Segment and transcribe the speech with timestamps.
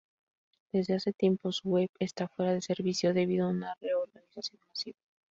[0.71, 4.97] Desde hace tiempo su web está fuera de servicio debido a una reorganización masiva.